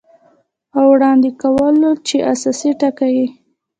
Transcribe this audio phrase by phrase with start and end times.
[0.75, 3.27] او وړاندې کولو چې اساسي ټکي یې